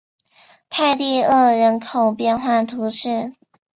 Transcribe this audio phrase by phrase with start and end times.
[0.67, 3.33] 泰蒂厄人口变化图示